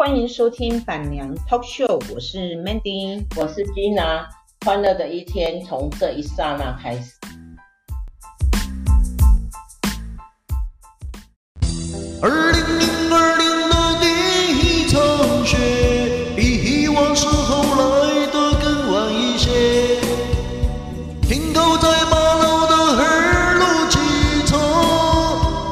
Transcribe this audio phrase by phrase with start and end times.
[0.00, 4.24] 欢迎收听板娘 Talk Show，我是 Mandy，我是 Gina，
[4.64, 7.12] 欢乐的一天从这一刹那开始。
[12.22, 14.06] 二零零二年的第
[14.56, 15.58] 一场雪，
[16.34, 20.00] 比以往时候来的更晚一些。
[21.28, 23.98] 停靠在马路的二路汽
[24.46, 24.56] 车，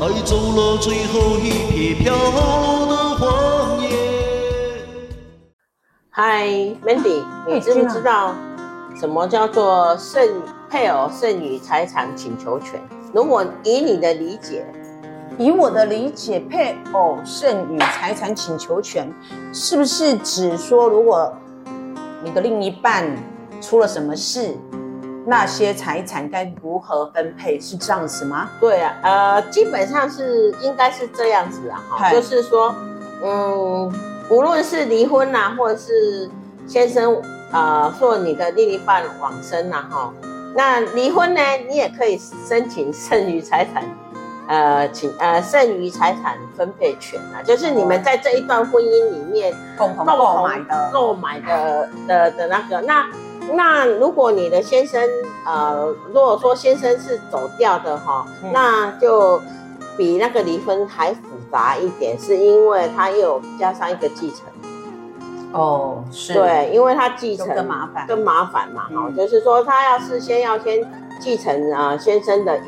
[0.07, 2.15] 带走了最后一片飘
[7.47, 8.35] 你知不知道
[8.99, 10.27] 什么叫做剩
[10.69, 12.81] 配偶剩余财产请求权？
[13.13, 14.65] 如果以你的理解。
[15.41, 19.09] 以我的理解，配偶剩余财产请求权
[19.53, 21.33] 是不是指说，如果
[22.25, 23.07] 你的另一半
[23.61, 24.57] 出了什么事，
[25.25, 27.61] 那些财产该如何分配？
[27.61, 28.51] 是这样子吗？
[28.59, 32.75] 对啊，呃，基本上是应该是这样子啊，哈，就是说，
[33.23, 33.95] 嗯，
[34.29, 36.29] 无论是离婚啊，或者是
[36.69, 40.13] 先生呃做你的另一半往生呐，哈，
[40.55, 43.83] 那离婚呢，你也可以申请剩余财产。
[44.51, 53.07] 呃，请呃，剩余财产分配权啊，就是你们在这一段婚姻里面共同购买的购买的的的那个，那
[53.53, 55.07] 那如果你的先生
[55.45, 59.39] 呃，如果说先生是走掉的哈，嗯、那就
[59.99, 61.21] 比那个离婚还复
[61.53, 64.48] 杂一点，是因为他又有加上一个继承。
[65.53, 66.35] 哦，是。
[66.35, 70.85] 对，因为他继承更麻烦，更麻烦嘛，哈、嗯，就是说他要是先要先
[71.21, 72.59] 继承啊、呃、先生的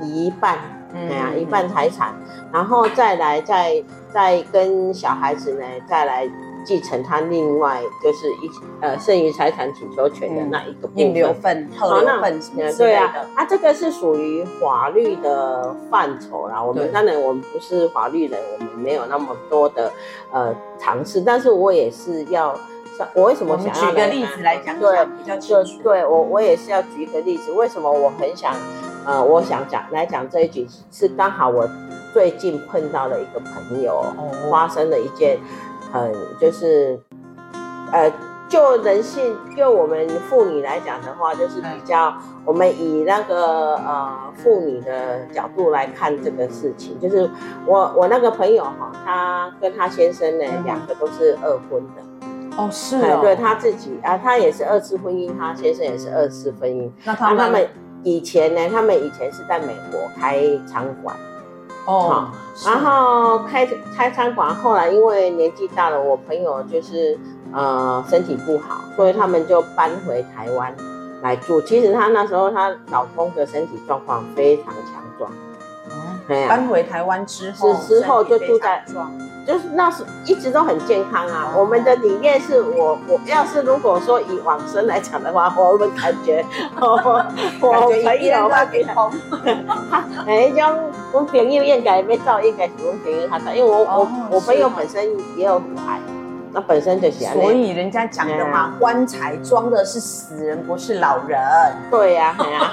[0.00, 0.58] 一一半。
[0.94, 2.14] 哎呀，一半财产，
[2.50, 3.82] 然后再来再
[4.14, 6.26] 再跟小孩子呢，再来
[6.66, 8.50] 继承他另外就是一
[8.80, 12.74] 呃剩余财产请求权的那一个应留份、后留份什么之类的。
[12.76, 16.62] 对啊，啊这个是属于法律的范畴啦。
[16.62, 19.92] 我们当然我们不是法律人，我们没有那么多的
[20.32, 22.54] 呃尝试，但是我也是要，
[23.14, 24.78] 我为什么想要举个例子来讲？
[24.80, 25.82] 对，比较清楚。
[25.82, 28.52] 对我我也是要举一个例子，为什么我很想。
[29.08, 31.64] 呃，我想讲来讲这一句，是刚好我
[32.12, 34.04] 最近碰到了一个朋友，
[34.50, 35.38] 发生了一件
[36.00, 36.98] 很就是，
[37.92, 38.12] 呃，
[38.48, 42.14] 就人性，就我们妇女来讲的话，就是比较
[42.44, 47.28] 我们以那个呃妇女的角度来看这个事情，就是
[47.66, 57.68] 我我那个朋友哈，他跟他先生呢两个都是二婚的，哦是哦，对他自己啊，他也是二次婚姻，他先生也是二次婚姻，那他们。
[58.02, 61.16] 以前呢，他们以前是在美国开餐馆，
[61.86, 62.28] 哦，
[62.64, 63.64] 然后开
[63.96, 67.16] 开餐馆，后来因为年纪大了，我朋友就是
[67.52, 70.74] 呃身体不好，所以他们就搬回台湾
[71.22, 71.60] 来住。
[71.62, 75.45] 其实她那时候她老公的身体状况非常强壮，嗯，
[76.48, 78.84] 搬回台湾之后，之后就住在。
[79.46, 81.54] 就是那时一直都很健康啊。
[81.56, 86.44] 我们的理念是我我要是如果说以往生来讲的话，我们感觉
[86.80, 87.24] 我
[87.60, 87.72] 我
[88.02, 89.08] 朋友话给他，
[90.26, 90.76] 哎，将
[91.12, 95.04] 我朋友应该没照应该是我朋友他的，因为我我我朋友本身
[95.36, 96.00] 也有骨癌。
[96.56, 101.38] 那本身就行，所以人家讲的嘛，棺材装的是死人，不是老人。
[101.90, 102.72] 对呀，对呀，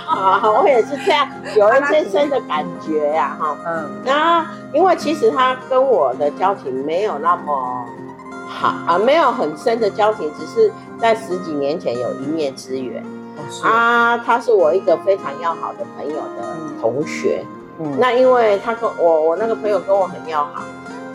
[0.58, 1.28] 我也是这样，
[1.58, 3.90] 有一些深的感觉呀，哈，嗯。
[4.06, 7.86] 那因为其实他跟我的交情没有那么
[8.48, 13.04] 好啊，没有很深的交情，只是在十几年前有一面之缘。
[13.66, 17.44] 啊，他是我一个非常要好的朋友的同学。
[17.80, 17.98] 嗯。
[18.00, 20.62] 那因为他跟我，我那个朋友跟我很要好。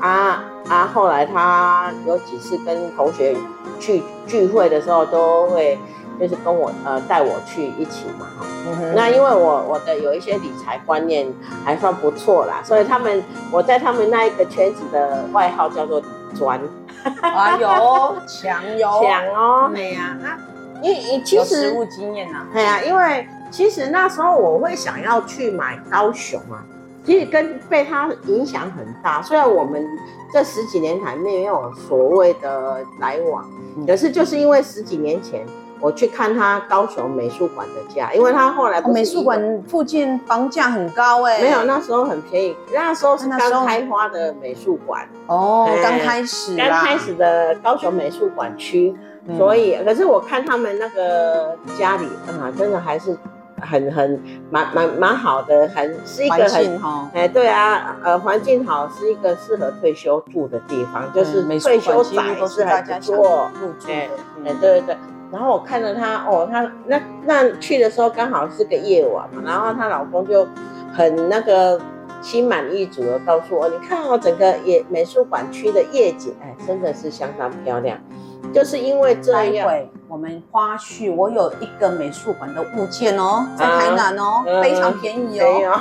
[0.01, 0.91] 啊啊！
[0.93, 3.37] 后来他有几次跟同学
[3.81, 5.79] 去聚会的时候，都会
[6.21, 8.27] 就是跟我呃带我去一起嘛
[8.95, 11.27] 那因为我我的有一些理财观念
[11.65, 16.03] 还算不错啦，所以他们我在他们那一个圈子的外号叫做
[16.37, 16.61] “专”。
[17.23, 20.19] 啊 有强有强哦，对呀。
[20.21, 20.37] 那
[20.83, 26.63] 因你其实实务经验呐、啊，对呀，因为其实那时候我会想要去买高雄啊。
[27.09, 29.83] 其实跟被他影响很大，虽然我们
[30.31, 33.43] 这十几年还没有所谓的来往，
[33.87, 35.47] 可是就是因为十几年前
[35.81, 48.95] 我去看他高雄美术馆的价，因为他后来美术馆附近房价很高哎，没有那时候很便宜，那时候是刚开花的美术馆哦，刚开始刚开始的高雄美术馆区，
[49.39, 53.17] 所以可是我看他们那个家里啊，真的还是。
[53.61, 56.81] 很很蛮蛮蛮好的，很是一个很
[57.13, 63.13] 哎对啊，呃环境好，是一个适合退休住的地方，就是退休宅都是大家住
[64.45, 64.97] 对对对。
[65.31, 70.49] 然后我看着他哦，他那那去的时候刚好是个夜晚嘛，然后她老公就
[70.95, 71.79] 很那个
[72.23, 77.99] 心满意足的告诉我，你看哦，整个也美术馆区的夜景，哎，真的是相当漂亮。
[78.53, 79.71] 就是因为这样，
[80.09, 85.81] 我们花絮，我有一个美术馆的物件哦，在台南哦，啊、非常便宜哦。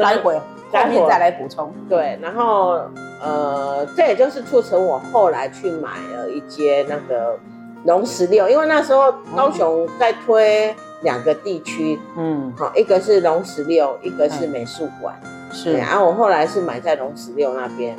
[0.00, 0.38] 待会
[0.72, 1.72] 后面再来补充。
[1.88, 2.80] 对，然后
[3.22, 7.38] 呃，这也就是促成我后来去买了一间那个
[7.84, 15.18] 龙十六，因为那时候高雄在推两个地区，嗯，好，一个是龙十六，一个是美术馆，
[15.52, 15.74] 是。
[15.74, 17.96] 然后我后来是买在龙十六那边。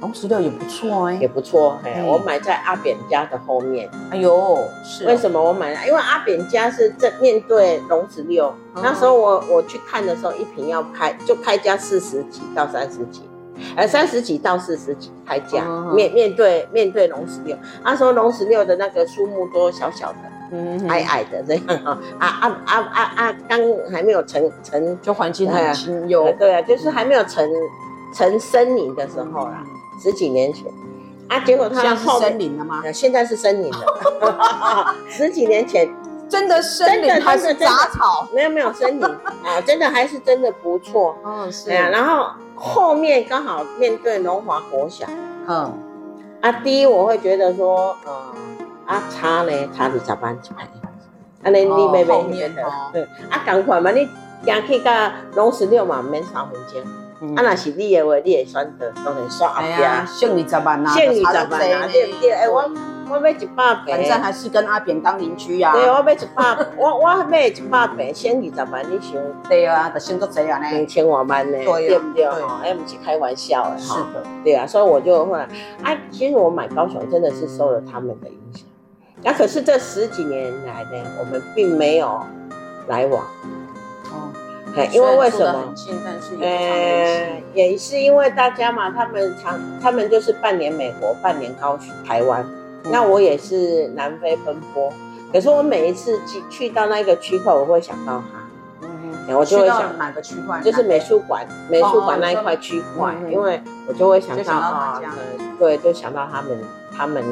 [0.00, 2.04] 龙十六也不错哎，也不错哎。
[2.06, 3.88] 我买在阿扁家的后面。
[4.10, 5.86] 哎呦，是为什么我买？
[5.86, 8.54] 因为阿扁家是正面对龙十六。
[8.74, 13.22] 那时候我我去看的时候，一瓶要开就开价四十几到三十几，
[13.74, 15.64] 呃，三十几到四十几开价。
[15.94, 20.18] 面面对面对龙十六，那时候龙十六的那个树木都小小的，
[20.52, 21.98] 嗯，矮矮的这样哈。
[22.18, 23.36] 啊啊啊啊啊！
[23.48, 23.58] 刚
[23.90, 26.30] 还没有成成，就环境很清幽。
[26.38, 27.48] 对啊，就是还没有成
[28.12, 29.64] 成森林的时候啦。
[30.02, 30.66] 十几年前，
[31.28, 32.82] 啊，结果它现在是森林了吗？
[32.92, 34.94] 现在是森林了。
[35.08, 35.88] 十几年前，
[36.28, 38.26] 真的森林还是杂草？
[38.32, 41.16] 没有没有森林啊，真的还是真的不错。
[41.24, 41.66] 嗯， 是。
[41.66, 45.06] 对啊，然后后面刚好面对龙华国小。
[45.46, 45.72] 嗯。
[46.42, 48.12] 啊，第一我会觉得说，嗯，
[48.84, 50.64] 啊差呢，差二十万一排。
[51.42, 52.62] 啊，你你妹妹面的，
[52.92, 53.02] 对。
[53.30, 54.06] 啊，赶快嘛，你
[54.44, 56.82] 行去到龙十六嘛，免三分钟。
[57.34, 62.30] 啊，那是你的话，你会选择当然选阿扁，剩二十万啊，剩二十万啊，对不对？
[62.30, 62.70] 哎，我
[63.08, 65.72] 我买一百平，反正还是跟阿扁当邻居啊。
[65.72, 69.14] 对，我买一百，我我买一百平，剩二十万，你想？
[69.48, 70.58] 对啊，就剩多少啊？
[70.58, 71.58] 两千多万呢？
[71.64, 72.26] 对不对？
[72.26, 73.78] 哈，哎，不是开玩笑的哈。
[73.78, 75.48] 是的，对啊，所以我就后来，
[75.82, 78.62] 啊，其实我买高雄真的是受了他们的影响。
[79.22, 82.20] 那可是这十几年来呢，我们并没有
[82.88, 83.24] 来往。
[84.92, 85.74] 因为为什么？
[86.40, 92.44] 呃，也是因为大家嘛，他们常，他们就是半年美国，半年高雄台湾。
[92.84, 94.92] 嗯、那我也是南非奔波，
[95.32, 98.44] 可是我每一次去去到那个区块，我会想到他。
[98.82, 100.60] 嗯，我就会想哪个区块？
[100.60, 105.02] 就是美术馆，美术馆那一块区块，嗯、因为我就会想到啊，
[105.58, 106.58] 对，就想到他们，
[106.96, 107.24] 他们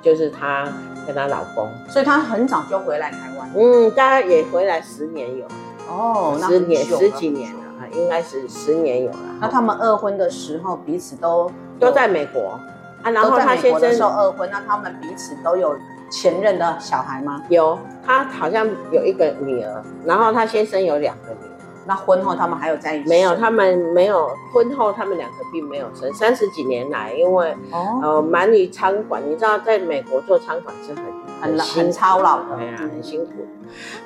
[0.00, 0.68] 就是她
[1.06, 3.50] 跟她老公，所以她很早就回来台湾。
[3.56, 5.44] 嗯，大概也回来十年有。
[5.90, 9.18] 哦，十年十几年了啊，应该是十年有了。
[9.40, 11.50] 那他们二婚的时候，彼此都
[11.80, 12.60] 都在美国
[13.02, 13.10] 啊。
[13.10, 15.76] 然后他先生说二婚，那他们彼此都有
[16.08, 17.42] 前任的小孩吗？
[17.48, 17.76] 有，
[18.06, 21.56] 他好像有一个女儿，然后他先生有两个女儿。
[21.86, 23.08] 那婚后他们还有在一起？
[23.08, 26.12] 没有，他们没有婚后，他们两个并没有生。
[26.12, 27.56] 三十几年来，因为
[28.02, 31.04] 呃，忙于餐馆，你知道，在美国做餐馆是很
[31.40, 33.32] 很很操劳的，很辛苦。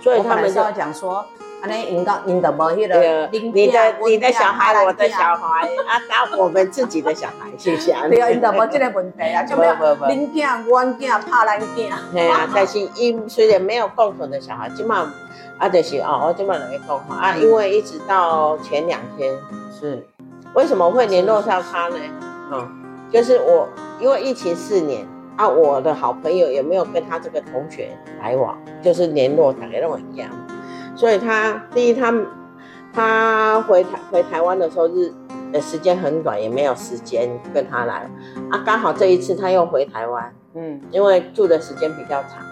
[0.00, 1.22] 所以他们就要讲说。
[1.66, 7.92] 你的你的你的小孩，我的小孩，啊，打我们自己的小孩， 谢谢。
[8.08, 11.90] 对啊，因都无这个问题啊，就没有恁囝、阮囝、怕咱囝。
[12.12, 15.12] 嘿啊，但是因虽然没有共同的小孩，今嘛
[15.58, 19.34] 啊，就是哦，我今嘛来讲话啊，因为一直到前两天
[19.78, 20.06] 是
[20.54, 21.96] 为什么会联络上他呢？
[22.52, 22.68] 嗯，
[23.10, 23.68] 就是我
[24.00, 25.06] 因为疫情四年
[25.36, 27.90] 啊，我的好朋友也没有跟他这个同学
[28.20, 30.28] 来往，就是联络大家都一样。
[30.96, 32.14] 所以他第一，他
[32.92, 35.12] 他回台回台湾的时候日
[35.52, 38.08] 的时间很短，也没有时间跟他来
[38.50, 38.62] 啊。
[38.64, 42.44] 刚好这一次他又回台湾，嗯，因为住的时间比较长，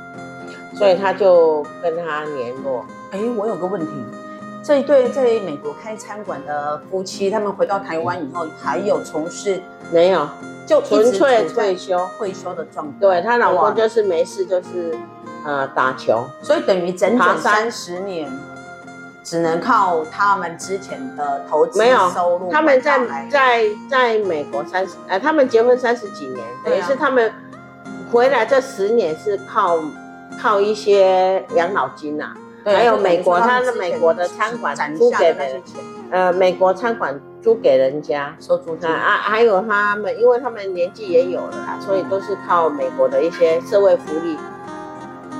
[0.74, 2.84] 所以他就跟他联络。
[3.12, 3.92] 哎，我有个问题，
[4.64, 9.62] 这一对在美国开餐馆的夫妻，他们回到台湾以后还有从事
[9.92, 10.26] 没有？
[10.66, 12.94] 就纯粹退休退休的状态。
[13.00, 14.96] 对，他老公就是没事就是。
[15.44, 18.30] 呃，打球，所以等于整整三十年，
[19.24, 21.82] 只能靠他们之前的投资
[22.14, 22.48] 收入。
[22.50, 27.32] 他们在在在美国三十，呃，他们结婚三十几年，等于是他们
[28.12, 29.78] 回来这十年是靠
[30.40, 32.34] 靠一些养老金呐，
[32.64, 35.82] 还有美国他的美国的餐馆租给那些钱，
[36.12, 44.38] 呃，美国餐馆租给人家收租金啊，还有他们，因为他们年纪也有了啦，所以都是靠美国的一些社会福利。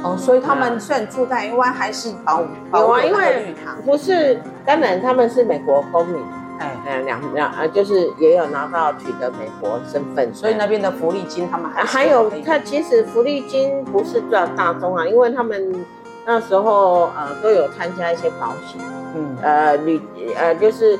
[0.03, 3.55] 哦，所以他们虽然住台湾，还是保保有啊，因为
[3.85, 6.21] 不是，当然他们是美国公民，
[6.59, 6.77] 哎。
[6.85, 15.85] 哎，两两呃，就是也有拿到取得美国身份，所以那边的福利金他们还还有，他其实福利金不是比较大众啊，因为他们
[16.27, 18.81] 那时候呃都有参加一些保险，
[19.15, 19.37] 嗯。
[19.43, 20.01] 呃旅
[20.37, 20.99] 呃就是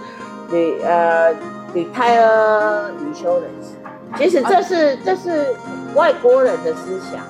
[0.51, 1.33] 旅呃
[1.75, 3.77] 旅胎儿旅休人士，
[4.19, 5.55] 其实这是这是
[5.95, 7.21] 外国人的思想。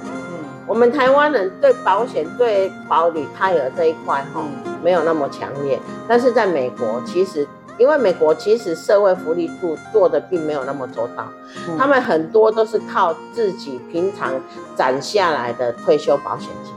[0.66, 4.44] 我们台湾人对保险、对保旅胎儿这一块哈、哦，
[4.82, 5.78] 没有那么强烈。
[6.08, 7.46] 但是在美国，其实
[7.78, 11.26] 因为美国其实社会福利处做的并没有那么周到，
[11.68, 14.32] 嗯、他们很多都是靠自己平常
[14.76, 16.72] 攒下来的退休保险金。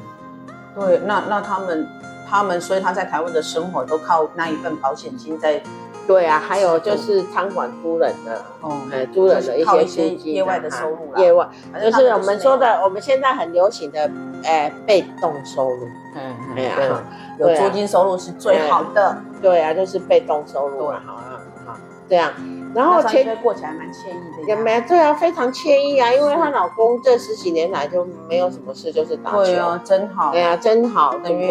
[0.75, 1.87] 对，那那他们
[2.27, 5.61] 他们，所以他在台湾的生活都靠那一份保险金在。
[6.07, 11.47] 对啊，还有就是餐馆租人的，哦，哎，租人的一些租金，业外的收入业外
[11.81, 14.09] 就是我们说的，我们现在很流行的，
[14.43, 17.03] 哎，被动收入，嗯，对啊，
[17.39, 21.73] 有租金收入是最好的，对啊，就是被动收入，好啊，好，
[22.07, 22.31] 这样，
[22.75, 31.49] 然后前过起来蛮惬意的，也没对啊，非常惬意啊，因为她老公这十几年来就没有什么事，就是打球，对啊，真好，对啊，真好，等于。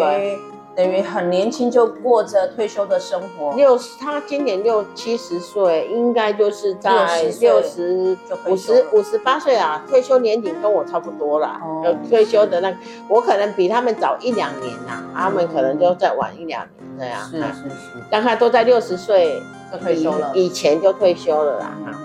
[0.75, 3.53] 等于很年轻就过着退休的生活。
[3.55, 8.17] 六十，他今年六七十岁，应该就是在六十
[8.47, 11.61] 五十五十八岁啊，退休年龄跟我差不多啦。
[11.83, 12.77] 有、哦、退休的那个，
[13.07, 17.21] 我可能比他们早一两年呐、啊，他们可能就再晚一两年这样。
[17.23, 19.41] 是是是，大概都在六十岁
[19.71, 21.71] 就退休了，以前就退休了啦。
[21.85, 22.04] 嗯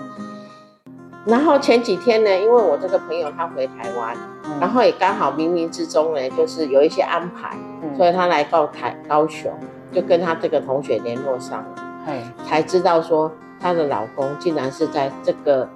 [1.23, 9.51] 然后前几天呢，因为我这个朋友他回台湾，嗯、然后也刚好冥冥之中呢，就是有一些安排，嗯、所以他来到台高雄，
[9.91, 11.75] 就跟他这个同学联络上了，
[12.07, 15.69] 嗯、才知道说她的老公竟然是在这个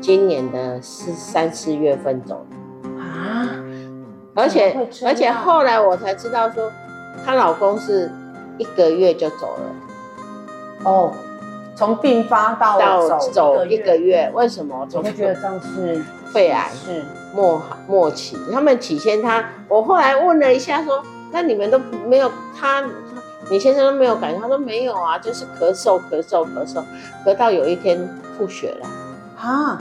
[0.00, 2.88] 今年的四三四月份走的。
[3.00, 3.48] 啊，
[4.34, 6.70] 而且而且后来我才知道说，
[7.26, 8.08] 她老公是
[8.56, 11.12] 一个月就走了，哦。
[11.82, 14.86] 从病发到走到走一个月，为什么？
[14.92, 16.00] 我会觉得这样是
[16.32, 18.38] 肺癌，是末末期。
[18.52, 22.84] 他们起先他，我后来问了一下，说：“那你们都没有他，
[23.50, 26.84] 你先生都没有感觉？”他说：“没有啊，就是咳嗽咳嗽咳嗽，
[27.26, 28.08] 咳到有一天
[28.38, 28.86] 吐血了。”
[29.36, 29.76] 啊，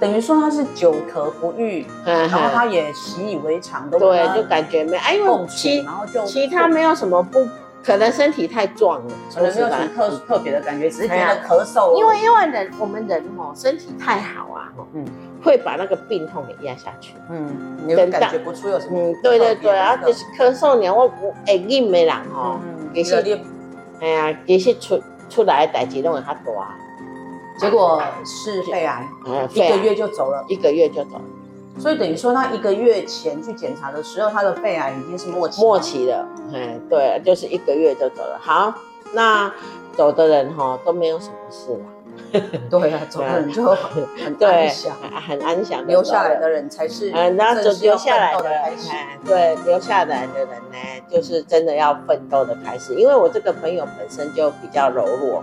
[0.00, 7.46] 等于说他是久咳不愈，然后他也习以为常，对，就感觉没哎，因为其然后就其他没有什么不。
[7.84, 11.96] 可能身体太壮了，可能没有什么特特别的感觉，只是觉得咳嗽。
[11.98, 15.04] 因为因为人我们人哦，身体太好啊，嗯，
[15.42, 17.14] 会把那个病痛给压下去。
[17.28, 18.96] 嗯，你感觉不出有什么。
[18.96, 22.60] 嗯，对对对，啊，就是咳嗽呢，我我会忍的人吼，
[22.94, 23.40] 其实，
[24.00, 26.76] 哎呀，其实出出来的代志拢会较大，
[27.58, 29.08] 结果是肺癌，
[29.52, 31.22] 一个月就走了，一个月就走了。
[31.82, 36.24] 所以等于说，他一个月前去检查的时候，他的肺癌已经是末期末期了。
[36.54, 38.38] 哎，对，就是一个月就走了。
[38.40, 38.72] 好，
[39.14, 39.52] 那
[39.96, 41.84] 走的人哈都没有什么事了。
[42.70, 44.06] 对啊，走的人就很
[44.40, 44.96] 安详，
[45.26, 45.84] 很安详。
[45.84, 50.78] 留下来的人才是嗯，那就留下来的，哎，对，留下来的人呢，
[51.10, 52.94] 就是真的要奋斗的开始。
[52.94, 55.42] 因为我这个朋友本身就比较柔弱。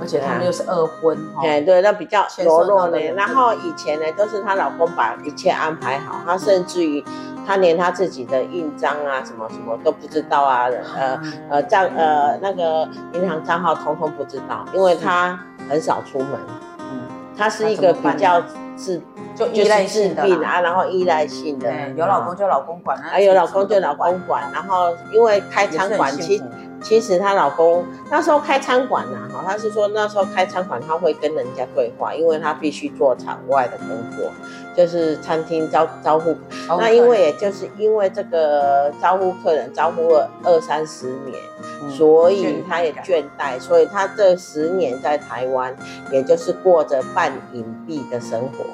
[0.00, 2.98] 而且他们又是二婚，哎，对，那比较柔弱呢。
[3.16, 7.04] 然后以前呢，都是她老公把一切安排好，她甚至于
[7.46, 11.20] 她连她自己的印章啊，什么什么都不知道啊，呃
[11.50, 16.38] 呃账呃那个银行账号通通不知道，因为她很少出门。
[16.78, 17.02] 嗯，
[17.36, 18.42] 她是一个比较
[18.76, 19.02] 自
[19.34, 26.42] 就依赖性的啊，然后依赖性的，有老公就老公管，啊有老公就老公管，然后因为开餐馆其。
[26.82, 34.30] 其实她老公那时候开餐馆呐，哈，他是说那时候开餐馆他会跟人家对话，因为他必须做场外的工作，
[34.74, 36.36] 就是餐厅招招呼。
[36.68, 45.76] 那因为也就是因为这个招呼客人招呼了二三十年，所以他也倦怠，所以他这十年在台湾，
[46.10, 48.64] 也就是过着半隐蔽的生活。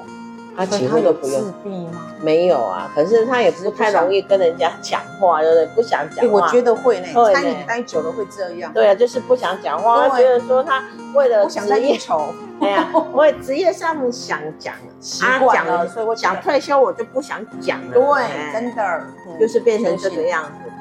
[0.57, 2.07] 他几乎都不用自闭吗？
[2.19, 6.31] 没有啊，可是他也不太容易跟人家讲话，就是不想讲话。
[6.31, 8.73] 我觉得会呢，餐饮待久了会这样。
[8.73, 10.09] 对啊，就是不想讲话。
[10.09, 10.83] 他觉得说他
[11.13, 11.99] 为了职业，
[12.59, 17.93] 哎呀，我职业上想讲，习惯了，所以我想退休，我就不想讲了。
[17.93, 19.03] 对，真的
[19.39, 20.71] 就是变成这个样子。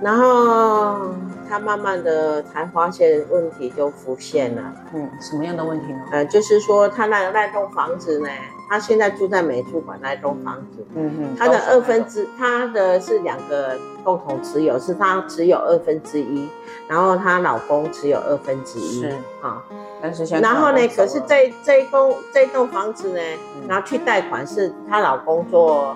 [0.00, 1.10] 然后
[1.54, 4.62] 他慢慢的才发现问题就浮现了。
[4.92, 6.00] 嗯，什么样的问题呢？
[6.10, 8.28] 呃，就是说他那那栋房子呢。
[8.66, 16.48] 他现在住在美术馆那栋房子，嗯嗯，他的二分之，他的是两个共同持有，是他持有二分之一，
[16.88, 19.10] 然后她老公持有二分之一，是
[19.42, 19.62] 啊，
[20.00, 23.20] 但是然后呢，可是这这一栋这栋房子呢，
[23.68, 25.94] 拿去贷款是她老公做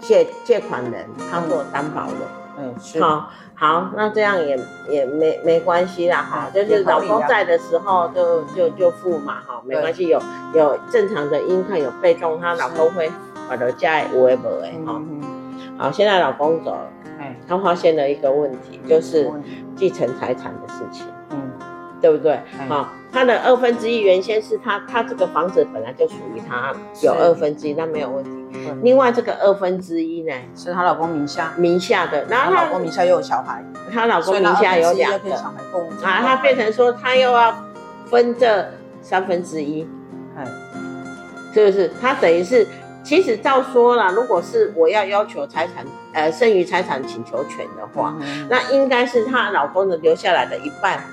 [0.00, 2.20] 借借款人，他做担保人，
[2.60, 3.28] 嗯，是好。
[3.58, 4.58] 好，那这样也
[4.88, 10.20] 也没没关系啦，哈，就是老公在的时候就就就付嘛，哈，没关系，有
[10.52, 13.10] 有正常的 income，有被动，她老公会
[13.48, 15.00] 把的家有为无为，哈，
[15.78, 16.88] 好，现在老公走了，
[17.48, 19.30] 他发现了一个问题，就是
[19.74, 21.14] 继承财产的事情，嗯，
[22.06, 22.40] 对不对？
[22.68, 26.72] 好，他的二分之一原先是他，他这个房子本来就属于他，
[27.02, 28.30] 有二分之一，那没有问题。
[28.82, 31.52] 另外这个二分之一呢，是她老公名下。
[31.56, 37.52] 名下的，然后她老公名下又有小孩，她老公名下有两个，啊，他变成说他又要
[38.06, 38.64] 分这
[39.02, 39.86] 三分之一，
[40.36, 40.46] 哎，
[41.52, 41.90] 是不是？
[42.00, 42.66] 他等于是，
[43.02, 48.14] 其实照说了，如果是我要要求财产，呃，剩余财产请求权的话，
[48.48, 51.04] 那应该是她老公的留下来的一半，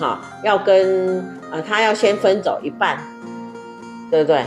[0.00, 2.98] 好，要跟呃，他要先分走一半，
[4.10, 4.42] 对不对？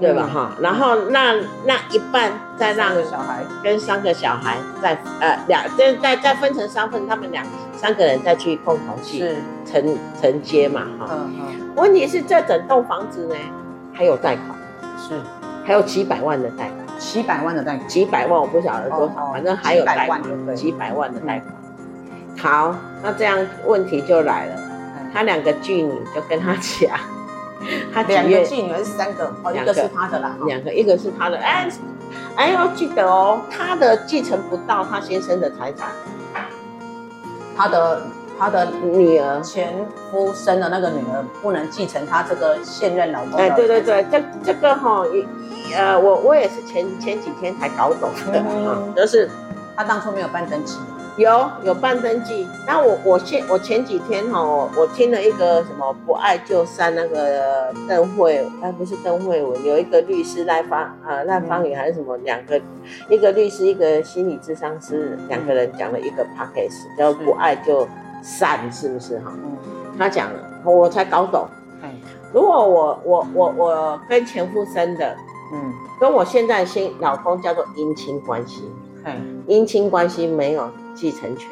[0.00, 0.26] 对吧？
[0.32, 1.34] 哈，然后那
[1.66, 7.44] 那一半再让小孩跟三个小孩再呃两再再再分成三份，他们两
[7.76, 9.36] 三个人再去共同去
[9.70, 11.06] 承承接嘛，哈。
[11.10, 11.70] 嗯嗯。
[11.76, 13.34] 问题是这整栋房子呢，
[13.92, 14.58] 还有贷款，
[14.96, 15.20] 是
[15.66, 20.22] 还有几百万的贷款，几百万的贷款，几百万我不晓得多少，反正还有贷款，
[20.56, 21.59] 几百万的贷款。
[22.40, 24.54] 好，那这样问题就来了，
[25.12, 26.98] 他两个妓女就跟他讲。
[27.92, 29.30] 他两个继女还是三个？
[29.42, 31.36] 哦，一个是他的啦，两个，一个是他的。
[31.36, 31.68] 哎，
[32.34, 35.90] 哎，要记得哦，他的继承不到他先生的财产，
[37.54, 38.02] 他的
[38.38, 39.74] 他的女儿前
[40.10, 43.38] 夫生的那个女儿不能继承他这个现任老公。
[43.38, 45.04] 哎，对对对，这这个哈，
[45.76, 48.42] 呃，我我也是前前几天才搞懂的，
[48.96, 49.28] 就是
[49.76, 50.78] 他当初没有办登记。
[51.20, 62.58] 有有办登记，那我我前我前几天哈，我听了一个什么不爱就删那个邓慧，哎不是邓慧文，有一个律师赖方啊赖方宇还是什么两个，
[63.10, 67.86] 一个律师一个心理智商师，两个人讲了一个 p a c k a g e 叫不爱就
[68.22, 69.30] 散，是不是哈？
[69.36, 69.58] 嗯，
[69.98, 71.46] 他讲了，我才搞懂。
[72.32, 75.16] 如果我我我我跟前夫生的，
[75.52, 78.62] 嗯，跟我现在新老公叫做姻亲关系，
[79.04, 80.70] 嗯，姻亲关系没有。
[80.94, 81.50] 继承权，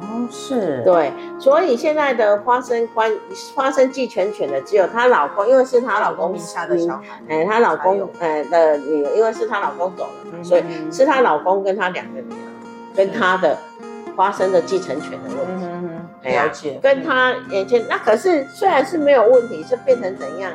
[0.00, 0.82] 哦，是。
[0.84, 3.10] 对，所以现在的发生关
[3.54, 12.36] 发生继承权的只有她老公，因为是她老公名下的小孩，哎，她老公呃的女儿，因为是她老公走了，所以是她老公跟她两个女儿
[12.96, 13.58] 跟她的
[14.16, 20.52] 发生的继承权的问题，嗯嗯，了解，跟她眼前那可是虽然是没有问题，是变成怎样？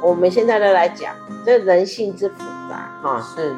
[0.00, 1.14] 我们现在都来讲，
[1.46, 2.34] 这人性之复
[2.68, 3.54] 杂哈，是。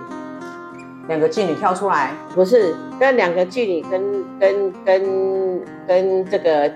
[1.08, 6.70] 两个妓女跳出来，不是，跟两个妓女跟跟跟跟这个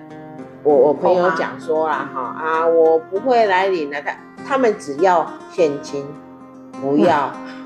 [0.63, 6.05] 我我朋友讲说啦，哈啊，我不会来领了，他他们只要现金，
[6.81, 7.33] 不要。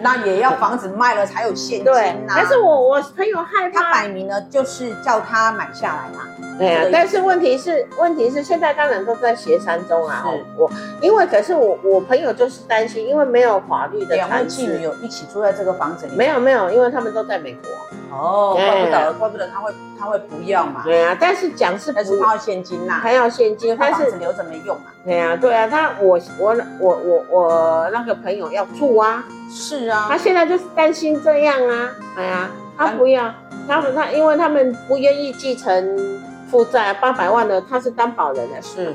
[0.00, 1.92] 那也要房子卖了才有现金
[2.26, 2.34] 呐、啊。
[2.36, 6.24] 但是我我朋友害怕，他摆明了就是叫他买下来嘛。
[6.58, 10.24] 对、啊，但是问题是问题是现在当然都在协商中啊。
[10.24, 14.16] 是我因为可是我我朋友就是担心，因为没有法律的。
[14.16, 16.16] 两位妓女有一起住在这个房子里？
[16.16, 17.70] 没有没有，因为他们都在美国。
[18.10, 20.82] 哦，怪不得怪不得他会他会不要嘛。
[20.84, 24.90] 对啊，但是讲是，但是他要现金呐，他要现金，但是留着没用嘛。
[25.04, 29.24] 对啊对啊，他我我我我我那个朋友要住啊。
[29.50, 33.32] 是啊，他现在就是担心这样啊，哎呀，他不要，
[33.66, 38.94] 他他因为他们不愿意继承负债，八百万的他是担保人的，是。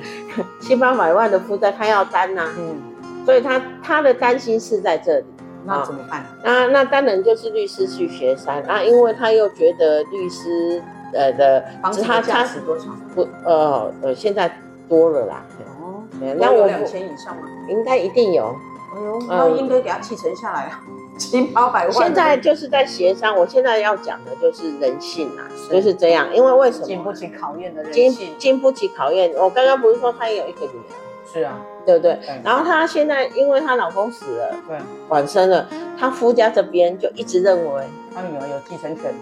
[0.62, 2.82] 七八百万的负债他要担呐，嗯，
[3.26, 5.26] 所以他他的担心是在这里，
[5.66, 6.26] 那怎么办？
[6.44, 10.82] 那那当然就是律师去协商啊，因为他又觉得律师
[11.14, 12.86] 呃的房子价值多少？
[13.16, 14.58] 不呃呃现在
[14.90, 15.46] 多了啦，
[15.82, 16.04] 哦，
[16.38, 17.44] 那我两千以上吗？
[17.70, 18.56] 应该一定有。
[18.96, 20.80] 哎呦，那应该给他继承下来啊，
[21.18, 21.92] 七八百万。
[21.92, 26.28] 现在就是在协商，我现在要讲的就是人性啊，就是这样。
[26.36, 28.12] 因为为什么经不起考验的人性？
[28.12, 29.34] 经经不起考验。
[29.36, 30.94] 我刚刚不是说他也有一个女儿？
[31.34, 32.20] 是啊，对不对？
[32.44, 34.78] 然后她现在因为她老公死了，对，
[35.10, 35.68] 晚生了，
[36.00, 39.14] 她夫家这边就一直认为她女儿有继承权，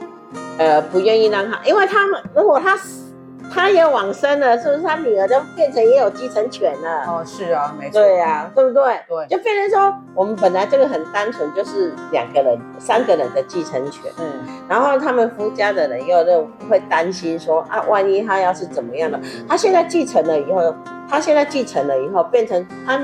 [0.58, 3.08] 呃，不愿意让她，因为他们如果她死。
[3.54, 4.82] 他也往生了，是不是？
[4.82, 7.04] 他女儿就变成也有继承权了。
[7.06, 8.00] 哦，是啊，没错。
[8.00, 8.98] 对呀，对不对？
[9.10, 14.10] 对，就变成说，我们本来这个很单纯，就是两个人、三个人的继承权。
[14.20, 14.26] 嗯。
[14.70, 19.20] 然后他们夫家的人又认会担心说啊，万一他要是怎么样的？
[19.50, 20.74] 他现在继承了以后，
[21.12, 23.00] 他现在继承了以后，变成他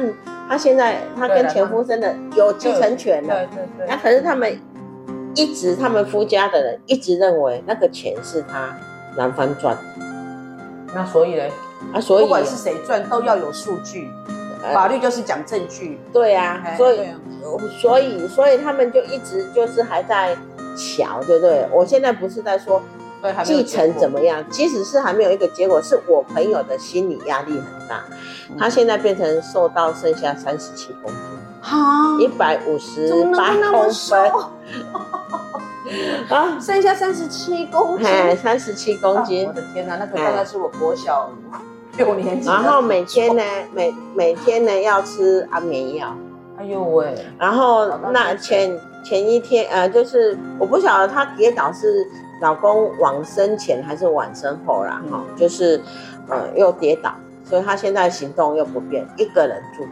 [0.48, 3.46] 他现在他跟前夫生的有继承权了。
[3.46, 3.88] 对对对。
[3.88, 4.58] 那可是他们
[5.36, 8.74] 一直，他们夫家的人一直认为那个钱是他
[9.18, 10.06] 男方赚的。
[10.96, 11.44] 那所以呢？
[11.94, 14.10] 啊，所以不管是谁赚，都要有数据。
[14.74, 16.00] 法律就是讲证据。
[16.12, 17.00] 对啊，所以
[17.80, 20.36] 所以所以他们就一直就是还在
[20.76, 21.68] 瞧，对不对？
[21.74, 22.82] 我现在不是在说
[23.44, 28.04] 继承怎么样，即使是还没有一个结果，是我朋友的心理压力很大。
[28.58, 31.20] 他现在变成瘦到剩下三十七公斤，
[31.62, 34.32] 哈，一百五十八公分。
[36.30, 38.06] 啊，剩下三十七公斤，
[38.44, 41.30] 三十七公斤，我的天哪，那个大概是我国小
[41.98, 42.48] 六年级。
[42.48, 46.14] 然后每天呢，每每天呢要吃安眠药。
[46.58, 47.16] 哎呦喂！
[47.38, 52.04] 然后那前前一天，呃，就是我不晓得她跌倒是
[52.42, 55.80] 老公往生前还是往生后啦，哈，就是
[56.28, 57.12] 呃又跌倒，
[57.46, 59.86] 所以她现在行动又不便，一个人住。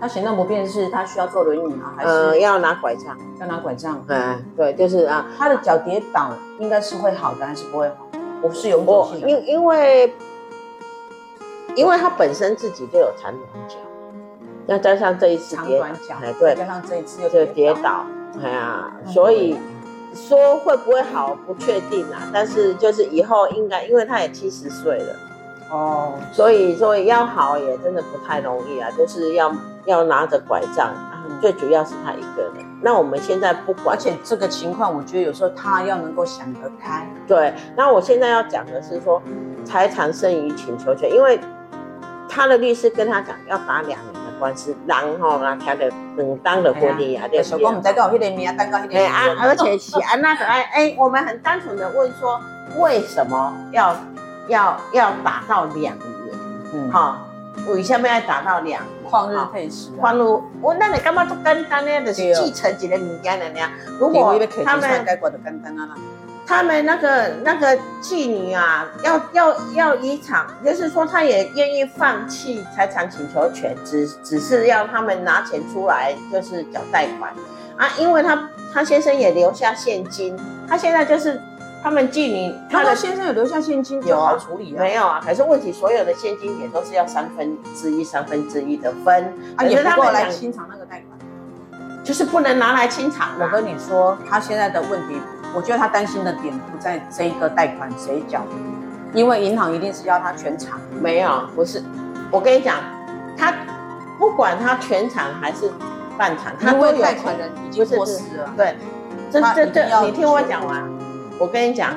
[0.00, 1.92] 她行动不便是她需要坐轮椅吗？
[1.96, 3.14] 还是呃要拿拐杖？
[3.38, 4.02] 要拿拐杖？
[4.08, 8.06] 嗯，对，就是啊，她的脚跌倒应该是会好的还是不会好？
[8.40, 10.14] 我是有我因因为
[11.74, 13.76] 因为她本身自己就有长短脚。
[14.70, 18.04] 那加上这一次跌，哎对，加上这一次又就跌倒，
[18.44, 19.56] 哎呀，所以
[20.14, 22.28] 说会不会好不确定啊。
[22.34, 25.14] 但是就是以后应该，因为他也七十岁了，
[25.70, 29.50] 哦，所以所以要好也真的不太容易啊，就是要
[29.86, 30.92] 要拿着拐杖，
[31.40, 32.62] 最主要是他一个人。
[32.82, 37.10] 那我们现在不管，而且这个情况，我觉得有时候他要能够想得开。
[37.26, 39.22] 对，那我现在要讲的是说，
[39.64, 41.40] 财产剩余请求权，因为
[42.28, 44.27] 他的律师跟他讲要打两年。
[44.38, 47.64] 官司人吼，那听着两当的婚礼啊，对不对？
[48.96, 52.40] 哎啊，而且是安，那个哎哎，我们很单纯的问说，
[52.78, 53.94] 为什么要
[54.48, 55.96] 要要打到两年？
[56.72, 57.18] 嗯，好，
[57.66, 59.90] 为什么要打到两旷日配时？
[60.00, 62.00] 旷日，我那你干嘛做简单呢？
[62.00, 63.60] 就是继承一个物件的呢？
[63.98, 65.06] 如果他们。
[66.48, 77.30] 他们那个那个妓女啊，要要要遗产，就是说他也愿意放弃财产请求权，只只是要他们拿钱出来，就是缴贷款
[77.76, 77.86] 啊。
[77.98, 80.34] 因为他他先生也留下现金，
[80.66, 81.38] 他现在就是
[81.82, 84.80] 他们妓女，他的先生有留下现金就好处理啊。
[84.80, 91.18] 没有啊，可是问题所有的现金也都是要三分之一三分之一的分，啊，也不够来清偿那个贷款，
[92.02, 93.32] 就是不能拿来清偿。
[93.38, 95.20] 我跟你说，他现在的问题。
[95.58, 98.44] 我觉得他担心的点不在这一个贷款谁缴，
[99.12, 100.78] 因为银行一定是要他全偿。
[101.02, 101.82] 没有，不是。
[102.30, 102.76] 我跟你讲，
[103.36, 103.52] 他
[104.20, 105.68] 不管他全偿还是
[106.16, 108.54] 半偿，他都有贷款人已经过世了。
[108.56, 108.76] 对，
[109.32, 110.88] 这这这，你听我讲完。
[111.40, 111.92] 我跟你讲，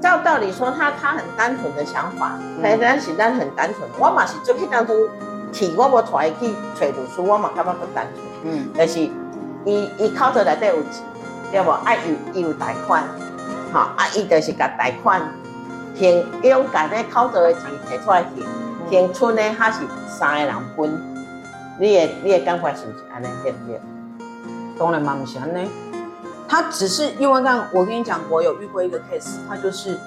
[0.00, 3.86] 照道理说，他他很单纯的想法，他单是单很单纯。
[3.98, 4.94] 我嘛是做去当初
[5.52, 8.54] 提我无出来去找律师，我嘛感觉不单纯。
[8.54, 9.00] 嗯，但是
[9.66, 11.04] 伊伊口头内底有钱。
[11.50, 11.70] 对无？
[11.70, 11.94] 啊，
[12.32, 13.04] 伊有贷款，
[13.72, 15.20] 好，啊，伊就是甲贷款
[15.98, 16.06] 还，
[16.42, 18.46] 伊用家己口罩的钱摕出来现，
[18.90, 20.90] 现存的还是三个人分，
[21.78, 23.26] 你的你的感觉是不是安尼？
[23.42, 23.80] 对不对？
[24.78, 25.68] 当然嘛不是安尼，
[26.48, 29.98] 他只是因为这样，我跟你讲，我有遇过一个 case，他就是。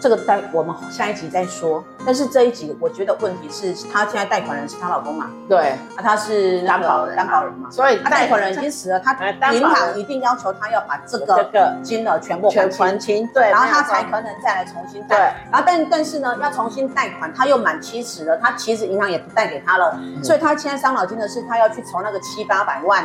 [0.00, 5.30] 这个贷我们下一集再说，但是这一集我觉得问题是，她现在贷款人是她老公嘛？
[5.46, 9.12] 对，啊，她是担保，担保人嘛，所以贷款人已经死了，他
[9.52, 23.04] 银行一定要求他要把这个金额全部还还清，对，然后他才可能再来重新贷，对，然后但但是呢，要重新贷款，他又满七十了，他其实银行也不贷给他了，所以他现在伤脑筋的是，他要去筹那个七八百万，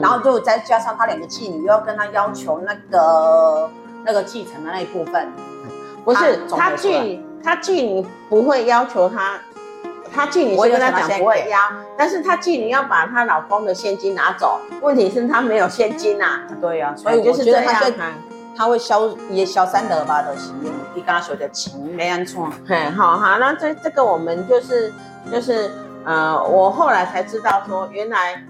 [0.00, 3.70] 然后就再加上他两个继女又要跟他要求那个
[4.04, 5.28] 那个继承的那一部分。
[6.04, 9.38] 不是他拒你，他拒你不会要求他，
[10.12, 11.58] 他拒你是跟他讲不会要，
[11.96, 16.42] 但是他拒你要把她老公的现金拿走，问题是他没有现金呐、啊。
[16.60, 17.82] 对呀、啊，所以就是这样，
[18.56, 20.54] 他会消也消三德吧的心，
[20.94, 22.48] 你跟他说的情没安错。
[22.66, 24.92] 嘿，好好，那这这个我们就是
[25.30, 25.70] 就是
[26.04, 28.42] 呃，我后来才知道说，原来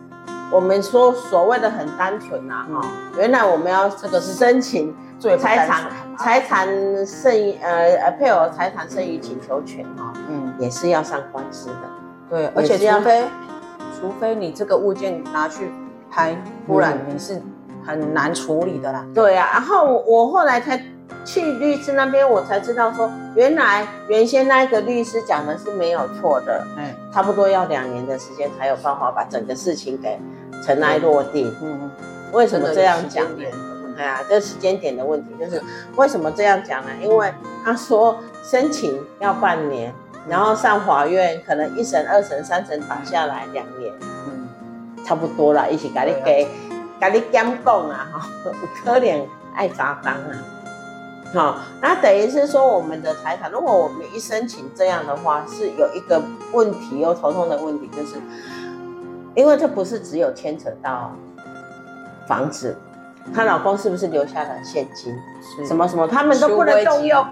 [0.51, 2.81] 我们说所谓的很单纯呐，哈，
[3.19, 4.95] 原来我们要这个是申请。
[5.39, 5.83] 财产
[6.19, 6.67] 财产
[7.07, 11.75] 剩余呃呃配偶财产剩余请求权哈，嗯，也是要上官司的，
[12.31, 13.25] 对，而且除非
[14.01, 15.71] 除非你这个物件拿去
[16.11, 16.35] 拍，
[16.67, 17.41] 不然你是
[17.85, 19.05] 很难处理的啦。
[19.15, 20.83] 对啊，然后我后来才
[21.25, 30.19] 去律师那边，我才知道说，原来原先那个律师讲的是没有错的，嗯，差不多要两年的时间才有办法把整个事情给
[30.65, 31.55] 尘埃落定。
[31.63, 31.91] 嗯，
[32.33, 33.45] 为什么这样讲呢？
[34.01, 35.63] 对啊，这时间点的问题就是
[35.97, 36.89] 为什么这样讲呢？
[37.03, 37.31] 因为
[37.63, 39.93] 他说申请要半年，
[40.27, 44.49] 然后上法院可能一审、二审、三审打下来两年，嗯，
[45.05, 46.49] 差不多了，一起给你给，
[46.99, 48.27] 给你讲讲啊， 哈，
[48.83, 49.23] 可怜
[49.55, 50.33] 爱砸缸啊，
[51.35, 58.15] 好，那等于是说我们的财产，如果我们一申请这样的话，是有一个问题又头痛的问题，就是
[59.35, 61.15] 因为这不是只有牵扯到
[62.27, 62.75] 房子。
[63.35, 65.17] 她老公是不是留下了现金？
[65.67, 66.07] 什么什么？
[66.07, 67.27] 他们都不能动用，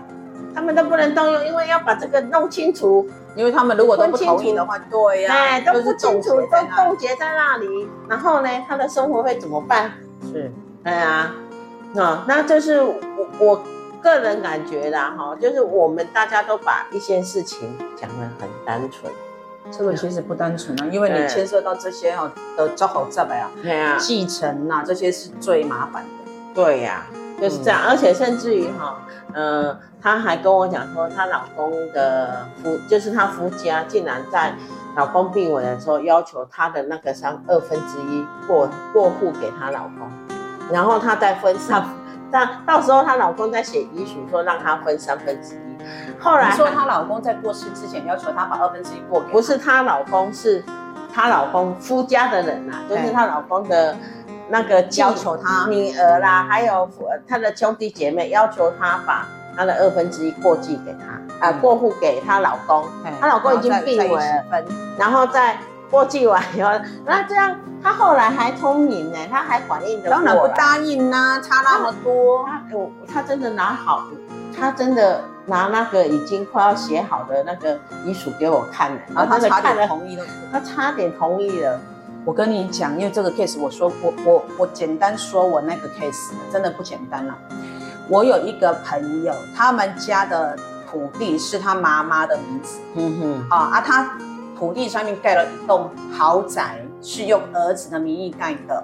[0.55, 3.09] 他们都不能动用，因为要把这个弄清楚。
[3.37, 7.89] 因为他们如果都不同意的话，对呀、啊，哎，都不清楚，都冻结在那里。
[8.09, 9.93] 然后呢，他的生活会怎么办？
[10.33, 10.51] 是，
[10.83, 11.33] 哎呀，
[11.95, 12.97] 啊，那就是我
[13.39, 13.63] 我
[14.03, 19.13] 个人感觉啦哈，就是我们大家都把一些事情讲得很单纯，
[19.71, 23.51] 这个其实不单纯啊，因为你牵涉到这些哦的招好债啊，
[23.99, 26.33] 继承呐，这些是最麻烦的。
[26.55, 27.07] 对呀，
[27.41, 29.03] 就是这样，而且甚至于哈，
[29.33, 34.55] 呃，她还跟我讲说，她老公的夫，就是她夫家竟然在。
[34.97, 40.11] 老公病危的时候，要求她的那个三二分之一过过户给她老公，
[40.73, 41.85] 然后她再分三，
[42.33, 45.68] 但到时候她老公在写遗嘱说让她分三分之一。
[46.19, 50.65] 后来说她老公在过世之前要求她把二分之一过给，不是她老公，是
[51.15, 53.97] 她老公夫家的人呐、啊，就是她老公的
[54.49, 56.89] 那个要求她女儿啦，还有
[57.27, 61.19] 她的兄弟姐妹要求她把她的二分之一过继给她。
[61.39, 62.85] 啊，过户给她老公，
[63.21, 64.65] 她老公已经病危了，
[64.99, 65.57] 然后再
[65.89, 66.73] 过继完以后，
[67.07, 74.03] 那这样她后来还聪明呢，她还反应的，当然不答应呐，差那么多，她我她真的拿好，
[74.59, 81.81] 她真的拿那个已经快要写好的那个遗嘱给我看了，然后他差点同意了，他差点同意了。
[82.25, 87.37] 我跟你讲，因为这个 case，我说我我我简单说我那个 case 真的不简单了。
[88.09, 90.57] 我有一个朋友，他们家的。
[90.91, 94.13] 土地是他妈妈的名字，嗯哼，啊啊，他
[94.59, 98.83] 土地上面盖了一栋豪宅，是用儿子的名义盖的，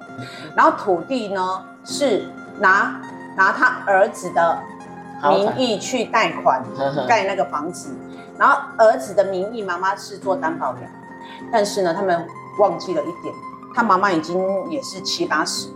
[0.55, 3.01] 然后土地呢是拿
[3.39, 4.59] 拿他儿子的
[5.31, 6.63] 名义去贷款
[7.09, 7.95] 盖那个房子，
[8.39, 10.83] 然后儿子的名义妈妈是做担保人，
[11.53, 12.27] 但是呢，他们
[12.59, 13.35] 忘记了一点，
[13.75, 14.39] 他妈妈已经
[14.71, 15.69] 也是七八十，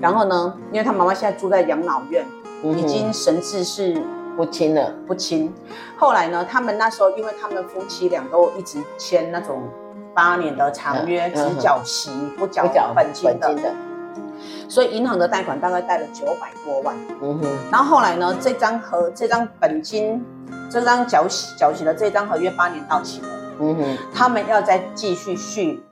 [0.00, 2.24] 然后呢，因为他妈妈现在住在养老院，
[2.62, 4.02] 已经神志是。
[4.36, 5.52] 不清了，不清。
[5.98, 9.68] 后来呢，他们那时候，因为他们夫妻俩都一直签那种
[10.14, 13.74] 八年的长约，只缴息不缴本金的，
[14.70, 16.96] 所以银行的贷款大概贷了九百多万。
[17.20, 17.48] 嗯哼。
[17.72, 20.24] 然后后来呢，这张合这张本金，
[20.70, 23.28] 这张缴息缴息的这张合约八年到期了。
[23.58, 23.98] 嗯哼。
[24.14, 25.82] 他们要再继续续，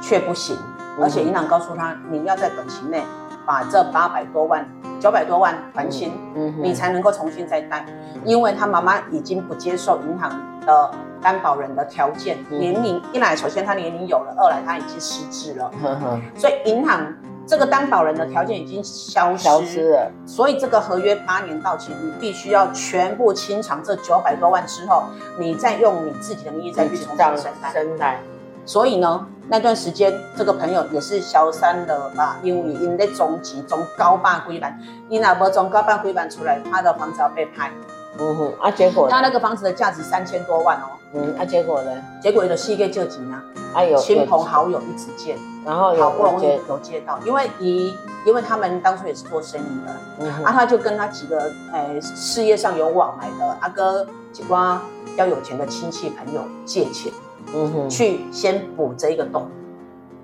[0.00, 0.56] 却不行，
[0.98, 3.02] 而且银行告诉他，你要在短期内
[3.44, 4.66] 把这八百多万。
[5.00, 7.86] 九百多万还清，嗯，你才能够重新再贷，
[8.24, 10.28] 因为他妈妈已经不接受银行
[10.66, 10.90] 的
[11.22, 17.14] 担保人的条件，年龄一来，首先他年龄有了，二来他已经失智了，呵呵，所以银行
[17.48, 25.04] 这个担保人的条件已经消失，了，所以这个合约八年到期，你必须要全部清偿这九百多万之后，
[25.38, 28.20] 你再用你自己的名义再去重新申贷。
[28.66, 37.70] 所以呢，那段时间这个朋友也是消散了吧，因为因在中级中高半归版，因那不从高半归版出来，他的房子要被拍。
[38.18, 40.98] 嗯哼，啊，结果他那个房子的价值三千多万哦。
[41.14, 41.90] 嗯，啊，结果呢？
[42.20, 43.40] 结果有的细个救急呢，
[43.74, 51.40] 哎呦，亲朋好友一直见，然后好不容易有接到，因为一因为他们当初也是做生意的，嗯哼，啊，他就跟他几个
[51.72, 57.12] 诶、欸、事业上有往来的阿哥几瓜比较有钱的亲戚朋友借钱。
[57.54, 59.48] 嗯哼，去先补这一个洞，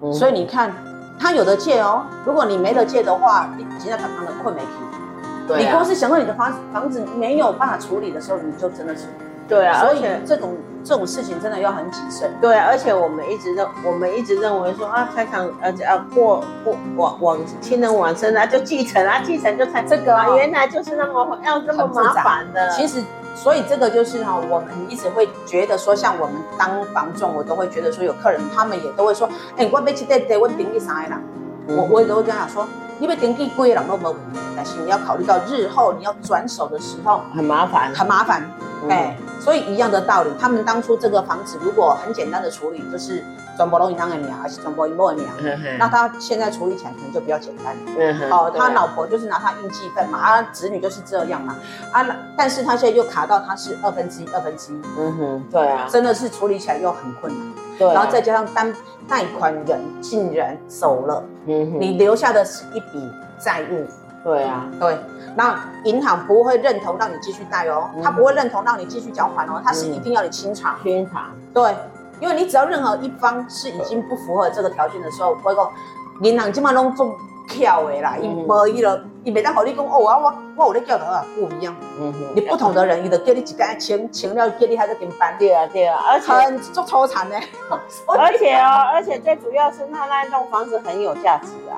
[0.02, 0.74] 嗯、所以你看，
[1.18, 2.02] 他有的借哦。
[2.26, 4.68] 如果你没得借的话，你现在他他的困没起。
[5.46, 9.02] 对、啊，你光是想到你的房房子没有办法处理的时候，你就真的是。
[9.46, 12.30] 对啊，所以这种这种事情真的要很谨慎。
[12.40, 22.70] 对、啊，而且我们一直认我们一直认为说啊，财产呃呃过过往往亲人往生啊，就继承啊，继承就才这个啊，原来就是那么要这么麻烦的。
[22.70, 23.02] 其实。
[23.36, 31.20] 所以这个就是哈，我们一直会觉得说，像我们当房仲，我都会觉得说，有客人他们也都会说，哎，我要去得得，我顶你啥的啦？
[31.66, 32.64] 我我也都会跟他说，
[33.04, 38.42] 因为登记贵了都没问题，但是你要考虑到日后你要转手的时候很麻烦，很麻烦。
[38.88, 43.22] 哎，所以一样的道理，他们当初这个房子如果很简单的处理，就是。
[43.56, 45.32] 转播龙银行的娘，还是转播一模的娘，
[45.78, 47.72] 那他现在处理起来可能就比较简单。
[48.28, 51.54] 哦，他老婆就是拿他应继分嘛，啊，子女就是这样嘛，
[51.92, 52.04] 啊，
[52.36, 54.80] 但是他现在又卡到他是二分之一，二分之一。
[54.98, 57.52] 嗯哼，对啊，真的是处理起来又很困难。
[57.78, 58.74] 对，然后再加上单
[59.08, 63.86] 贷款人竟然走了，嗯哼，你留下的是一笔债务。
[64.24, 64.98] 对啊，对，
[65.36, 70.76] 那银行不会认同让你继续贷哦，他不会认同让你继续缴款哦，他是一定要你清偿。
[70.82, 71.74] 清偿，对。
[72.20, 75.70] 因为你只要任何一方是已经不符合这个条件的时候，我讲
[76.22, 77.12] 银行基本上拢做
[77.48, 81.74] 巧的啦，伊无伊了，伊袂当和你讲哦，我我我有咧叫的啊，不一样。
[81.98, 85.34] 嗯哼，你不同的人，伊就叫你一间钱钱了，叫你还在跟班。
[85.38, 87.36] 对啊对啊，而且很做抽惨呢。
[88.06, 91.76] 而且哦，而且最主要是他那一栋房子很有价值啊。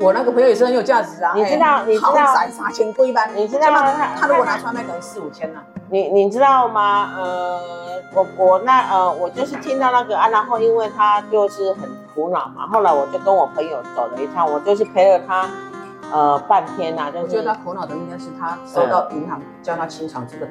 [0.00, 1.32] 我那个朋友也是很有价值啊。
[1.36, 5.60] 你知道你知道三千贵班，你知道吗他如果拿出来卖可能四五千呢。
[5.90, 7.12] 你你知道吗？
[7.18, 7.60] 呃，
[8.14, 11.82] 我我那呃，我就是听到那个啊，然后因为他就是很
[12.14, 15.46] 苦恼嘛，后来我就跟我朋友走了一趟，我就是陪了他
[16.12, 17.10] 呃半天呐、啊。
[17.10, 20.46] 就是、我觉得他苦恼的应该是他收到银行叫他清偿这个，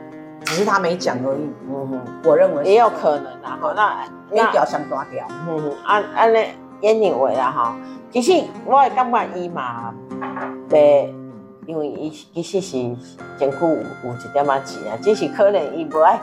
[0.46, 1.50] 只是他没讲而已。
[1.70, 3.58] 嗯哼，我认为也有可能啊。
[3.60, 5.26] 好，那那一条想抓屌。
[5.48, 6.40] 嗯哼，按按呢
[6.82, 7.76] ，anyway 啦哈。
[8.12, 9.94] 其实我也感觉伊嘛，
[10.68, 11.14] 对，
[11.68, 16.20] 因为伊其实是辛苦有一点仔钱啊，只是可能伊无爱。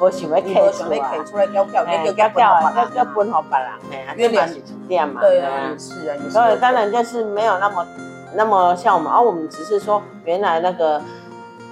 [0.00, 7.86] 我想要摕出来，摕出来交交，交交交啊，交交分给别人，哎呀，这嘛是一点嘛，对啊，是啊，所以当然就是没有那么
[8.34, 11.02] 那么像我们，而我们只是说原来那个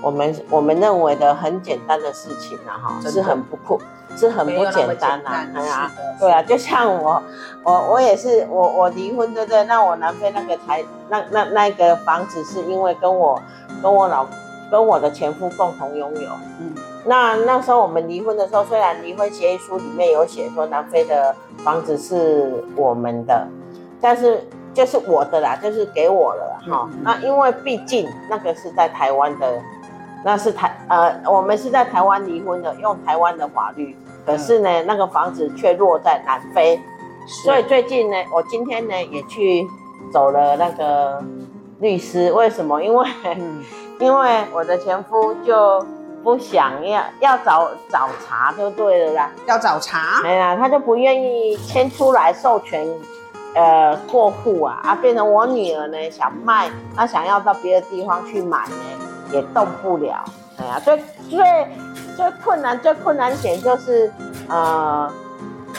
[0.03, 3.81] 我们我们认为的很简单的事情啊，哈，是很不酷，
[4.17, 7.23] 是很不简单呐，对啊，对啊，就像我
[7.63, 9.65] 我我也是我我离婚对不对？
[9.65, 13.41] 那我南非那个台那那那个房子是因为跟我
[13.83, 14.27] 跟我老
[14.71, 16.31] 跟我的前夫共同拥有，
[16.61, 16.75] 嗯。
[17.09, 23.47] 那那时候我们离婚的时候，虽然离婚协议书里面有写说南非的房子是我们的，
[24.01, 26.89] 但是就是我的啦，就是给我了哈。
[26.93, 29.63] 嗯、那因为毕竟那个是在台湾的，
[30.25, 33.97] 那是台呃，我们是在台湾离婚的，用台湾的法律。
[34.25, 36.81] 可是呢，嗯、那个房子却落在南非，
[37.45, 39.67] 所以最近呢，我今天呢也去
[40.13, 41.23] 走了那个
[41.81, 42.33] 律师。
[42.33, 42.83] 为什么？
[42.83, 43.65] 因为、嗯、
[44.01, 45.85] 因为我的前夫就。
[46.25, 52.85] 不想要要找找茬就对了啦，要找茬，哎呀，他就不愿意签出来授权，
[53.55, 58.75] 呃，过户啊，啊，变成我女儿呢想卖，她想要到别的地方去买呢，
[59.33, 60.25] 也动不了，
[60.59, 60.97] 哎呀，最
[61.29, 61.39] 最
[62.17, 64.12] 最困难最困难点就是，
[64.49, 65.11] 呃，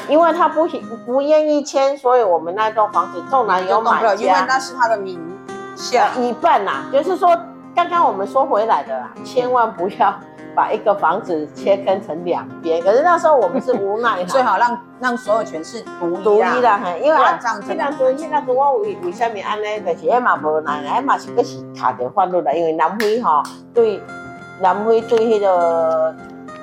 [0.07, 0.67] 因为他不
[1.05, 5.19] 不愿意签，所以我们那栋房子纵然有买家，因为那是他的名
[5.75, 7.37] 下一半呐、啊，就是说
[7.75, 10.13] 刚刚我们说回来的啦，千万不要。
[10.57, 19.93] 把一个房子切分成两边，可是那时候我们是无奈， 最好让让所有权是独立独立的，哈，因为啊，这样子，现在说现在说我为为什么安呢？
[19.93, 24.01] 就是哎嘛无奈，哎嘛是个是卡着法律啦，因为南非哈对
[24.59, 26.15] 南非对那个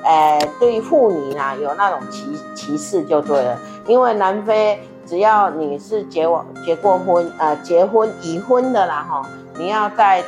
[0.02, 9.22] 诶对妇女呐有那种歧歧视就对了，因为南非只要你是结完结过婚呃结婚已婚的啦哈，
[9.56, 10.20] 你要在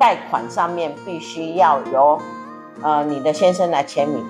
[0.00, 2.18] 贷款上面必须要有。
[2.82, 4.24] 呃，你的先生来签名，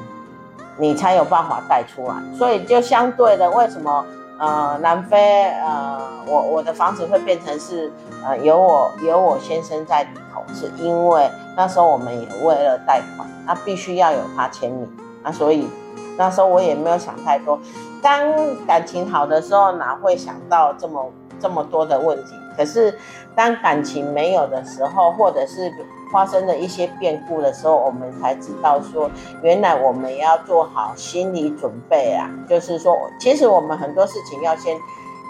[0.79, 2.15] 你才有办法贷出来。
[2.37, 4.05] 所以就相对的，为什么
[4.39, 7.91] 呃南非呃我我的房子会变成是
[8.25, 14.89] 呃有我有我先生在里头，是因为那时候我们也为了贷款，那必须要有他签名。
[15.23, 15.69] 那所以
[16.17, 17.59] 那时候我也没有想太多。
[18.03, 18.33] 当
[18.67, 22.35] 感情好的时候，哪会想到这么这么多的问题？
[22.57, 22.97] 可是
[23.35, 25.73] 当感情没有的时候，或者是
[26.12, 29.11] 发生了一些变故的时候，我们才知道说，
[29.42, 32.31] 原来我们要做好心理准备啊。
[32.49, 34.79] 就是说，其实我们很多事情要先、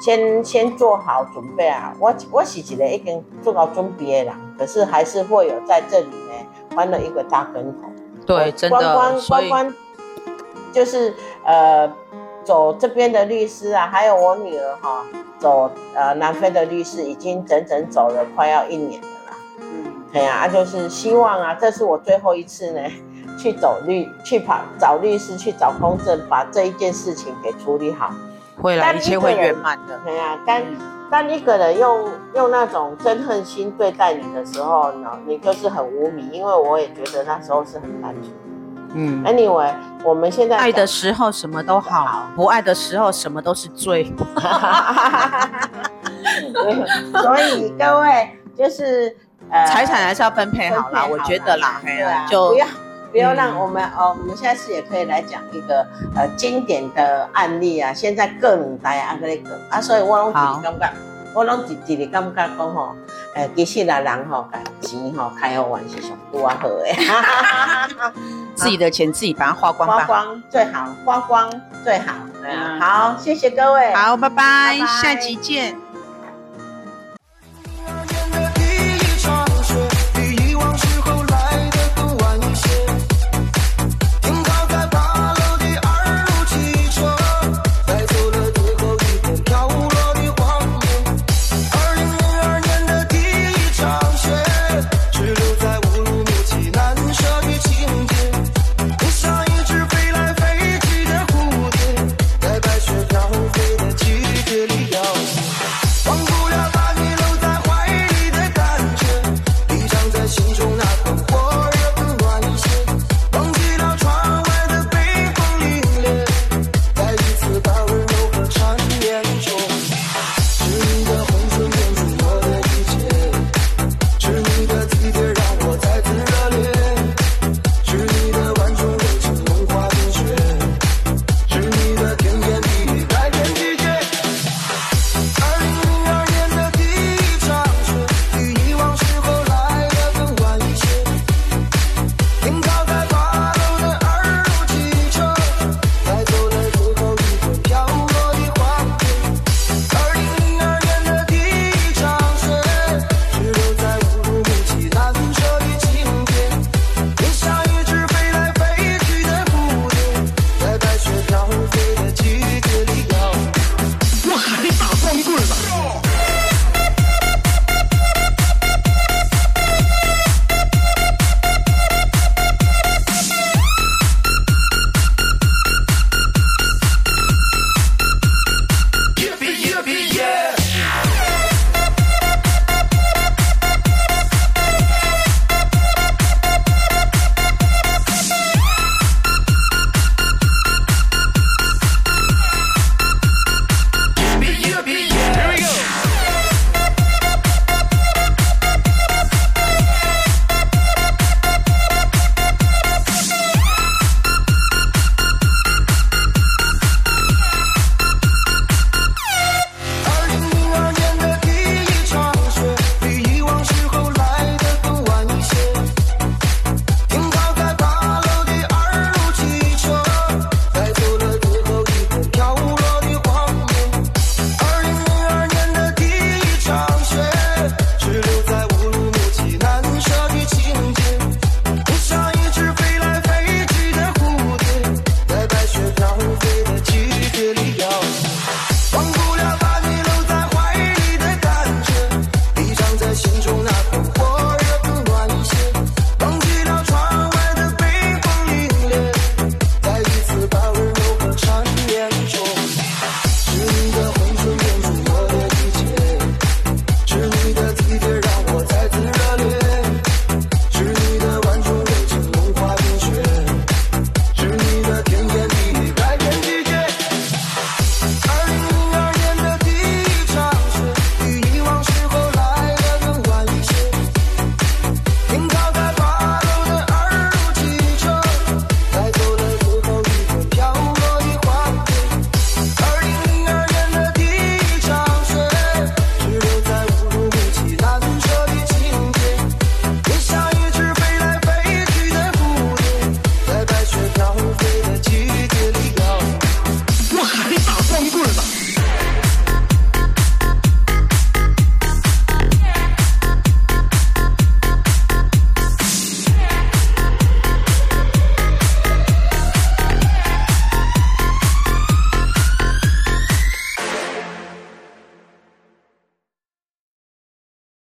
[0.00, 1.94] 先、先做好准备啊。
[1.98, 6.34] 我我是一个已经做到准备的人，可是还是会有在这里呢
[6.74, 7.88] 翻了一个大跟头。
[8.26, 8.78] 对，真的。
[8.78, 9.74] 关关关关，
[10.72, 11.90] 就是呃，
[12.44, 15.04] 走这边的律师啊，还有我女儿哈，
[15.38, 19.06] 走呃南非的律师，已经整整走了快要一年了。
[20.16, 22.80] 对呀，啊，就是希望啊，这是我最后一次呢，
[23.38, 28.10] 去走律，去跑找律师，去找公证，把这一件事情给处理好，
[28.62, 30.00] 会啦，一切会圆满的。
[30.06, 30.62] 对呀，但
[31.10, 38.32] 当一个人用用那种憎恨心对待你的时候呢，你就是很无名，因为我也觉得那时候是很单纯。
[38.94, 44.10] 嗯，Anyway，我们现在爱的时候什么都好，好不爱的时候什么都是罪。
[47.22, 49.14] 所以各位就是。
[49.50, 52.66] 财产还是要分配好啦，我觉得啦，对啊，就不要
[53.12, 57.92] 不要让我们哦，我们下次也可以来讲一个呃经典的案例啊。
[57.92, 60.92] 现在各两代啊，个咧个啊，所以我拢感觉，
[61.32, 62.94] 我拢直直的感觉讲吼，
[63.34, 64.46] 诶，其实啦人吼，
[64.80, 66.96] 钱吼开好玩是上多好诶，
[68.54, 71.50] 自己的钱自己把它花光，花光最好，花光
[71.84, 72.14] 最好。
[72.80, 75.85] 好，谢谢各位，好，拜拜，下集见。